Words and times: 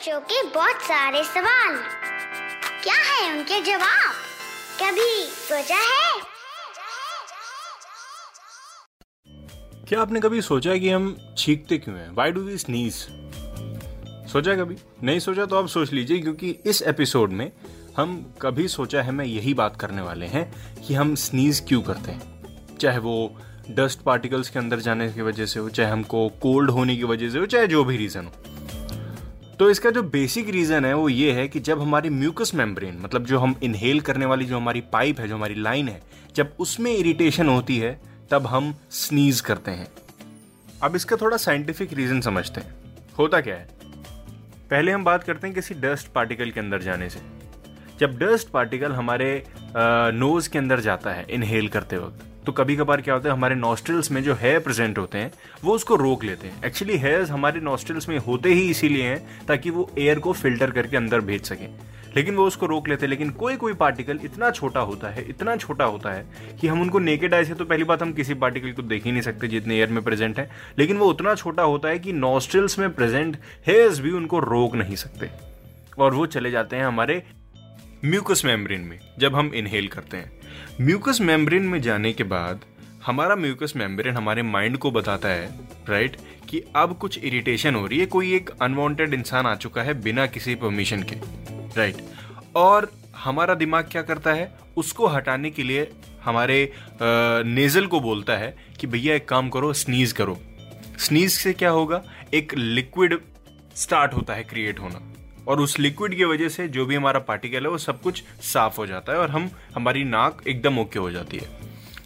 बच्चों 0.00 0.20
के 0.20 0.42
बहुत 0.48 0.82
सारे 0.82 1.22
सवाल। 1.24 1.74
क्या 2.82 2.94
है 2.94 3.32
उनके 3.32 3.60
जवाब? 3.60 4.12
कभी 4.82 5.24
सोचा 5.24 5.76
है? 5.76 6.20
क्या 9.88 10.00
आपने 10.00 10.20
कभी 10.20 10.40
सोचा 10.42 10.76
कि 10.76 10.90
हम 10.90 11.34
छींकते 11.38 11.78
क्यों 11.78 11.96
हैं? 11.96 12.08
वाई 12.14 12.30
डू 12.30 12.40
वी 12.40 12.58
स्नीज 12.58 12.94
सोचा 14.32 14.54
कभी? 14.54 14.76
नहीं 15.02 15.18
सोचा 15.18 15.46
तो 15.46 15.56
आप 15.56 15.68
सोच 15.68 15.92
लीजिए, 15.92 16.18
क्योंकि 16.18 16.50
इस 16.66 16.82
एपिसोड 16.82 17.32
में 17.32 17.50
हम 17.96 18.34
कभी 18.42 18.68
सोचा 18.68 19.02
है, 19.02 19.12
मैं 19.12 19.24
यही 19.24 19.54
बात 19.54 19.80
करने 19.80 20.02
वाले 20.02 20.26
हैं 20.26 20.52
कि 20.86 20.94
हम 20.94 21.14
स्नीज 21.14 21.64
क्यों 21.68 21.82
करते 21.82 22.10
हैं। 22.10 22.76
चाहे 22.76 22.98
वो 22.98 23.36
डस्ट 23.70 24.00
पार्टिकल्स 24.00 24.50
के 24.50 24.58
अंदर 24.58 24.80
जाने 24.80 25.12
की 25.12 25.22
वजह 25.22 25.46
से 25.46 25.60
हो, 25.60 25.68
चाहे 25.68 25.90
हमको 25.90 26.28
कोल्ड 26.28 26.70
होने 26.70 26.96
की 26.96 27.04
वजह 27.04 27.30
से 27.30 27.38
हो, 27.38 27.46
चाहे 27.46 27.66
जो 27.66 27.84
भी 27.84 27.96
रीज़न 27.96 28.24
हो। 28.24 28.49
तो 29.60 29.68
इसका 29.70 29.90
जो 29.90 30.02
बेसिक 30.02 30.48
रीज़न 30.48 30.84
है, 30.84 30.92
वो 30.94 31.08
ये 31.08 31.32
है 31.32 31.46
कि 31.48 31.60
जब 31.60 31.80
हमारी 31.80 32.10
म्यूकस 32.10 32.54
मेम्ब्रेन 32.54 32.98
मतलब 33.00 33.24
जो 33.24 33.38
हम 33.38 33.54
इनहेल 33.62 34.00
करने 34.00 34.26
वाली 34.26 34.44
जो 34.44 34.56
हमारी 34.56 34.80
पाइप 34.92 35.18
है, 35.20 35.26
जो 35.28 35.34
हमारी 35.34 35.54
लाइन 35.54 35.88
है, 35.88 36.00
जब 36.36 36.52
उसमें 36.58 36.90
इरिटेशन 36.92 37.48
होती 37.48 37.76
है, 37.78 38.00
तब 38.30 38.46
हम 38.46 38.74
स्नीज 38.90 39.40
करते 39.40 39.70
हैं। 39.70 39.86
अब 40.82 40.96
इसका 40.96 41.16
थोड़ा 41.16 41.36
साइंटिफिक 41.36 41.92
रीज़न 41.92 42.20
समझते 42.20 42.60
हैं। 42.60 42.74
होता 43.18 43.40
क्या 43.40 43.56
है? 43.56 43.68
पहले 44.70 44.92
हम 44.92 45.04
बात 45.04 45.24
करते 45.24 45.46
हैं 45.46 45.54
किसी 45.54 45.74
डस्ट 45.74 46.12
पार्टिकल 46.12 46.50
के 46.50 46.60
अंदर 46.60 46.82
जाने 46.82 47.08
से। 47.10 47.20
जब 48.00 48.18
डस्ट 48.18 48.48
पार्टिकल 48.48 48.92
हमारे 48.92 49.44
नोज़ 49.76 50.50
के 50.50 50.58
अंदर 50.58 50.80
जाता 50.80 51.10
है 51.10 51.26
इनहेल 51.30 51.68
करते 51.68 51.96
वक्त 51.96 52.29
तो 52.46 52.52
कभी 52.52 52.76
कभार 52.76 53.00
क्या 53.00 53.14
होता 53.14 53.28
है, 53.28 53.34
हमारे 53.34 53.54
नॉस्ट्रल्स 53.54 54.10
में 54.10 54.22
जो 54.22 54.34
हेयर 54.34 54.58
प्रेजेंट 54.58 54.98
होते 54.98 55.18
हैं, 55.18 55.32
वो 55.64 55.74
उसको 55.74 55.96
रोक 55.96 56.24
लेते 56.24 56.48
हैं। 56.48 56.64
एक्चुअली 56.64 56.96
हेयर्स 56.96 57.30
हमारे 57.30 57.60
नॉस्ट्रल्स 57.60 58.08
में 58.08 58.18
होते 58.18 58.52
ही 58.54 58.70
इसीलिए 58.70 59.04
हैं, 59.04 59.46
ताकि 59.46 59.70
वो 59.70 59.90
एयर 59.98 60.18
को 60.18 60.32
फ़िल्टर 60.32 60.70
करके 60.70 60.96
अंदर 60.96 61.20
भेज 61.20 61.42
सकें। 61.42 61.68
लेकिन 62.16 62.36
वो 62.36 62.46
उसको 62.46 62.66
रोक 62.66 62.88
लेते 62.88 63.06
हैं, 63.06 63.10
लेकिन 63.10 63.30
कोई 63.30 63.56
कोई 63.56 63.74
पार्टिकल 63.74 64.20
इतना 64.24 64.50
छोटा 64.50 64.80
होता 64.80 65.08
है, 65.08 65.24
इतना 65.28 65.56
छोटा 65.56 65.84
होता 65.84 66.12
है, 66.12 66.24
कि 66.60 66.68
हम 66.68 66.80
उनको 66.82 66.98
नेकेड 66.98 67.34
आई 67.34 67.44
से 67.44 67.54
तो 67.54 67.64
पहली 67.64 67.84
बात 67.84 68.02
हम 68.02 68.12
किसी 68.12 68.34
पार्टिकल 68.34 68.72
को 68.72 68.82
देख 68.82 69.04
ही 69.04 69.12
नहीं 69.12 69.22
सकते 69.22 69.48
जितने 69.48 69.76
एयर 69.76 69.88
में 69.88 70.02
प्रेजेंट 70.04 70.38
है, 70.38 70.50
लेकिन 70.78 70.96
वो 70.96 71.06
उतना 71.06 71.34
छोटा 71.34 71.62
होता 71.62 71.88
है 71.88 71.98
कि 71.98 72.12
नॉस्ट्रल्स 72.12 72.78
में 72.78 72.90
प्रेजेंट 72.94 73.36
हेयर्स 73.66 73.98
भी 73.98 74.10
उनको 74.10 74.38
रोक 74.38 74.74
नहीं 74.74 74.96
सकते। 74.96 75.30
और 75.98 76.14
वो 76.14 76.26
चले 76.26 76.50
जाते 76.50 76.76
हैं 76.76 76.84
हमारे 76.84 77.22
म्यूकस 78.04 78.42
मेम्ब्रेन 78.44 78.80
में, 78.80 78.98
जब 79.18 79.34
हम 79.34 79.50
इनहेल 79.54 79.88
करते 79.88 80.16
हैं। 80.16 80.30
म्यूकस 80.80 81.18
मेम्ब्रेन 81.20 81.62
में 81.62 81.80
जाने 81.82 82.12
के 82.12 82.24
बाद, 82.24 82.60
हमारा 83.06 83.34
म्यूकस 83.36 83.72
मेम्ब्रेन 83.76 84.14
हमारे 84.14 84.42
माइंड 84.42 84.76
को 84.78 84.90
बताता 84.90 85.28
है, 85.28 85.50
राइट, 85.88 86.16
कि 86.48 86.62
अब 86.76 86.96
कुछ 86.98 87.18
इरिटेशन 87.18 87.74
हो 87.74 87.86
रही 87.86 87.98
है, 87.98 88.06
कोई 88.06 88.34
एक 88.34 88.50
अनवांटेड 88.62 89.14
इंसान 89.14 89.46
आ 89.46 89.54
चुका 89.54 89.82
है 89.82 89.94
बिना 90.02 90.26
किसी 90.26 90.54
परमिशन 90.54 91.02
के, 91.02 91.16
राइट। 91.76 91.96
और 92.56 92.90
हमारा 93.16 93.54
दिमाग 93.54 93.88
क्या 93.92 94.02
करता 94.02 94.32
है? 94.32 94.52
उसको 94.76 95.06
हटाने 95.06 95.50
के 95.50 95.62
लिए 95.62 95.90
हमारे 96.24 96.72
नेजल 97.02 97.86
को 97.86 98.00
बोलता 98.00 98.36
है 98.36 98.56
कि 98.80 98.86
भैया 98.86 99.14
एक 99.14 99.28
काम 99.28 99.48
करो 99.48 99.72
स्नीज 99.74 100.12
करो। 100.12 100.38
स्नीज 100.98 101.32
से 101.32 101.52
क्या 101.52 101.70
होगा? 101.70 102.02
एक 102.34 102.54
लिक्विड 102.54 103.18
स्टार्ट 103.76 104.14
होता 104.14 104.34
है 104.34 104.44
क्रिएट 104.44 104.80
होना। 104.80 105.00
और 105.50 105.60
उस 105.60 105.78
लिक्विड 105.78 106.14
की 106.14 106.24
वजह 106.24 106.48
से 106.48 106.68
जो 106.68 106.86
भी 106.86 106.94
हमारा 106.94 107.20
पार्टिकल 107.20 107.62
है, 107.62 107.68
वो 107.68 107.78
सब 107.78 108.00
कुछ 108.00 108.22
साफ़ 108.42 108.76
हो 108.76 108.86
जाता 108.86 109.12
है 109.12 109.18
और 109.18 109.30
हम, 109.30 109.50
हमारी 109.74 110.04
नाक 110.04 110.42
एकदम 110.48 110.78
ओके 110.78 110.98
हो 110.98 111.10
जाती 111.10 111.38
है। 111.38 111.48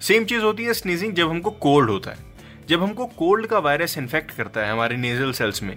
सेम 0.00 0.24
चीज़ 0.24 0.42
होती 0.42 0.64
है 0.64 0.74
स्नीजिंग 0.74 1.12
जब 1.12 1.30
हमको 1.30 1.50
कोल्ड 1.50 1.90
होता 1.90 2.10
है। 2.10 2.26
जब 2.68 2.82
हमको 2.82 3.06
कोल्ड 3.06 3.46
का 3.46 3.58
वायरस 3.58 3.98
इन्फेक्ट 3.98 4.30
करता 4.30 4.60
है 4.60 4.72
हमारे 4.72 4.96
नेजल 4.96 5.32
सेल्स 5.32 5.62
में, 5.62 5.76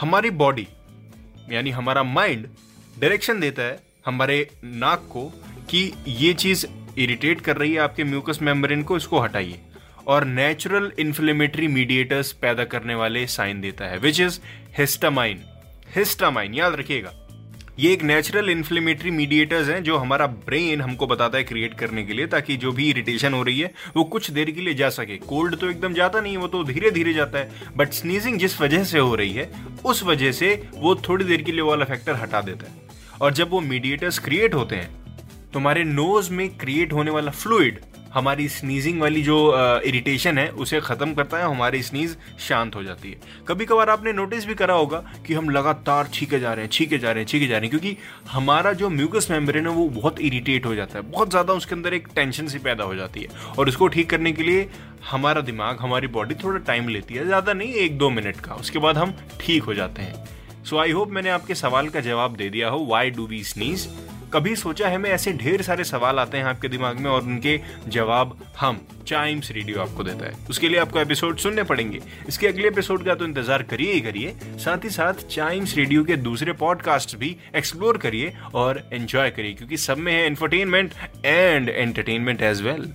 हमारी 0.00 0.30
बॉडी 0.30 0.66
यानी 1.50 1.70
हमारा 1.70 2.02
माइंड 2.02 2.46
डायरेक्शन 2.98 3.40
देता 3.40 3.62
है 3.62 3.78
हमारे 4.06 4.48
नाक 4.64 5.08
को 5.10 5.24
कि 5.70 5.92
ये 6.08 6.32
चीज़ 6.34 6.66
इरिटेट 6.98 7.40
कर 7.40 7.56
रही 7.56 7.72
है 7.72 7.80
आपके 7.80 8.04
म्यूकस 8.04 8.38
मेम्ब्रेन 8.42 8.82
को, 8.82 8.96
इसको 8.96 9.20
हटाइए। 9.20 9.60
और 10.06 10.24
नेचुरल 10.24 10.92
इन्फ्लेमेटरी 10.98 11.66
मीडिएटर्स 11.68 12.32
पैदा 12.32 12.64
करने 12.64 12.94
वाले 12.94 13.26
साइन 13.26 13.60
देता 13.60 13.84
है 13.84 13.98
विच 13.98 14.20
इज़ 14.20 14.38
हिस्टामाइन 14.78 15.42
हिस्टामाइन, 15.96 16.54
याद 16.54 16.74
रखिएगा। 16.74 17.12
ये 17.78 17.92
एक 17.92 18.02
नेचुरल 18.02 18.50
इन्फ्लेमेटरी 18.50 19.10
मीडिएटर्स 19.10 19.68
हैं 19.68 19.82
जो 19.82 19.96
हमारा 19.96 20.26
ब्रेन 20.26 20.80
हमको 20.80 21.06
बताता 21.06 21.38
है 21.38 21.44
क्रिएट 21.44 21.74
करने 21.74 22.04
के 22.04 22.12
लिए, 22.12 22.26
ताकि 22.26 22.56
जो 22.56 22.72
भी 22.72 22.88
इरिटेशन 22.90 23.32
हो 23.32 23.42
रही 23.42 23.60
है, 23.60 23.72
वो 23.96 24.04
कुछ 24.04 24.30
देर 24.30 24.50
के 24.50 24.60
लिए 24.60 24.74
जा 24.74 24.88
सके। 24.88 25.16
कोल्ड 25.16 25.56
तो 25.56 25.70
एकदम 25.70 25.94
जाता 25.94 26.20
नहीं 26.20 26.36
वो 26.36 26.48
तो 26.48 26.64
धीरे 26.64 26.90
धीरे 26.90 27.12
जाता 27.12 27.38
है। 27.38 27.50
बट 27.76 27.92
स्नीजिंग 27.92 28.38
जिस 28.38 28.60
वजह 28.60 28.84
से 28.84 28.98
हो 28.98 29.14
रही 29.14 29.32
है, 29.32 29.50
उस 29.84 30.02
वजह 30.02 30.32
से 30.32 30.68
वो 30.74 30.94
थोड़ी 30.94 31.24
देर 31.24 31.42
के 31.42 31.52
लिए 31.52 31.60
वाला 31.60 31.84
फैक्टर 31.84 32.14
हटा 32.14 32.40
देता 32.40 32.70
है। 32.70 32.88
और 33.20 33.32
जब 33.32 33.50
वो 33.50 33.60
मीडिएटर्स 33.60 34.18
क्रिएट 34.18 34.54
होते 34.54 34.76
हैं, 34.76 34.90
तुम्हारे 35.52 35.84
नोज़ 35.84 36.32
में 36.32 36.48
क्रिएट 36.58 36.92
होने 36.92 37.10
वाला 37.10 37.30
फ्लूइड 37.30 37.80
हमारी 38.14 38.48
स्नीजिंग 38.48 39.00
वाली 39.00 39.22
जो 39.22 39.36
इरिटेशन 39.86 40.38
है, 40.38 40.48
उसे 40.50 40.80
ख़त्म 40.80 41.14
करता 41.14 41.36
है, 41.36 41.44
हमारी 41.44 41.82
स्नीज 41.82 42.16
शांत 42.38 42.76
हो 42.76 42.82
जाती 42.82 43.10
है। 43.10 43.44
कभी 43.48 43.64
कभार 43.64 43.90
आपने 43.90 44.12
नोटिस 44.12 44.46
भी 44.46 44.54
करा 44.54 44.74
होगा 44.74 44.98
कि 45.26 45.34
हम 45.34 45.50
लगातार 45.50 46.08
छीके 46.14 46.40
जा 46.40 46.52
रहे 46.52 46.64
हैं, 46.64 46.70
छीके 46.70 46.98
जा 46.98 47.12
रहे 47.12 47.22
हैं, 47.22 47.28
छीके 47.28 47.46
जा 47.46 47.58
रहे 47.58 47.68
हैं, 47.68 47.70
क्योंकि 47.70 47.96
हमारा 48.30 48.72
जो 48.72 48.90
म्यूकस 48.90 49.30
मेम्ब्रेन 49.30 49.66
है, 49.66 49.72
वो 49.72 49.88
बहुत 49.90 50.20
इरिटेट 50.20 50.66
हो 50.66 50.74
जाता 50.74 50.98
है। 50.98 51.10
बहुत 51.10 51.30
ज़्यादा 51.30 51.52
उसके 51.52 51.74
अंदर 51.74 51.94
एक 51.94 52.08
टेंशन 52.14 52.46
सी 52.46 52.58
पैदा 52.58 52.84
हो 52.84 52.94
जाती 52.94 53.20
है। 53.20 53.54
और 53.58 53.68
उसको 53.68 53.88
ठीक 53.88 54.10
करने 54.10 54.32
के 54.32 54.42
लिए 54.42 54.68
हमारा 55.10 55.40
दिमाग, 55.42 55.78
हमारी 55.80 56.06
बॉडी 56.08 56.34
थोड़ा 56.34 56.58
टाइम 56.58 56.88
लेती 56.88 57.14
है, 57.14 57.24
ज़्यादा 57.26 57.52
नहीं, 57.52 57.72
एक 57.74 57.98
दो 57.98 58.10
मिनट 58.10 58.40
का। 58.40 58.54
उसके 58.54 58.78
बाद 58.78 58.98
हम 58.98 59.14
ठीक 59.40 59.62
हो 59.62 59.74
जाते 59.74 60.02
हैं। 60.02 60.64
सो 60.64 60.78
आई 60.78 60.90
होप 60.90 61.10
मैंने 61.10 61.30
आपके 61.30 61.54
सवाल 61.54 61.88
का 61.88 62.00
जवाब 62.00 62.36
दे 62.36 62.48
दिया 62.50 62.68
हो 62.68 62.84
वाई 62.86 63.10
डू 63.10 63.26
वी 63.26 63.42
स्नीज 63.44 63.88
कभी 64.32 64.54
सोचा 64.56 64.88
है 64.88 64.98
मैं 64.98 65.10
ऐसे 65.10 65.32
ढेर 65.32 65.62
सारे 65.62 65.84
सवाल 65.84 66.18
आते 66.18 66.38
हैं 66.38 66.44
आपके 66.44 66.68
दिमाग 66.68 66.98
में 67.00 67.10
और 67.10 67.22
उनके 67.22 67.58
जवाब 67.88 68.36
हम 68.58 68.80
चाइम्स 69.06 69.50
रेडियो 69.50 69.80
आपको 69.80 70.04
देता 70.04 70.26
है। 70.26 70.46
उसके 70.50 70.68
लिए 70.68 70.78
आपको 70.78 71.00
एपिसोड 71.00 71.36
सुनने 71.38 71.62
पड़ेंगे। 71.62 72.00
इसके 72.28 72.46
अगले 72.48 72.68
एपिसोड 72.68 73.04
का 73.04 73.14
तो 73.14 73.24
इंतज़ार 73.24 73.62
करिए 73.62 73.92
ही 73.92 74.00
करिए। 74.00 74.34
साथ 74.58 74.84
ही 74.84 74.90
साथ 74.90 75.26
चाइम्स 75.30 75.76
रेडियो 75.76 76.04
के 76.04 76.16
दूसरे 76.18 76.52
पॉडकास्ट 76.54 77.16
भी 77.16 77.36
एक्सप्लोर 77.56 77.98
करिए 77.98 78.32
और 78.54 78.82
एंजॉय 78.92 79.30
करिए, 79.30 79.54
क्योंकि 79.54 79.76
सब 79.76 79.98
में 79.98 80.12
है 80.12 80.24
entertainment 80.26 80.94
and 81.24 81.68
entertainment 81.68 82.42
as 82.42 82.62
well 82.62 82.92